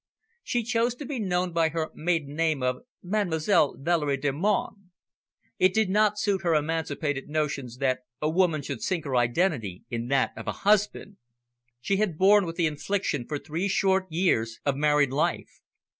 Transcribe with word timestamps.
She 0.41 0.63
chose 0.63 0.95
to 0.95 1.05
be 1.05 1.19
known 1.19 1.53
by 1.53 1.69
her 1.69 1.91
maiden 1.93 2.33
name 2.35 2.63
of 2.63 2.77
Mademoiselle 3.03 3.75
Valerie 3.79 4.17
Delmonte. 4.17 4.77
It 5.59 5.75
did 5.75 5.91
not 5.91 6.17
suit 6.17 6.41
her 6.41 6.55
emancipated 6.55 7.27
notions 7.29 7.77
that 7.77 7.99
a 8.19 8.27
woman 8.27 8.63
should 8.63 8.81
sink 8.81 9.05
her 9.05 9.15
identity 9.15 9.83
in 9.91 10.07
that 10.07 10.31
of 10.35 10.47
a 10.47 10.51
husband. 10.65 11.17
She 11.81 11.97
had 11.97 12.17
borne 12.17 12.47
with 12.47 12.55
the 12.55 12.65
infliction 12.65 13.27
for 13.27 13.37
three 13.37 13.67
short 13.67 14.07
years 14.11 14.59
of 14.65 14.75
married 14.75 15.11
life. 15.11 15.61